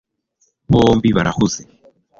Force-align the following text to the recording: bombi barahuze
bombi 0.71 1.09
barahuze 1.15 1.61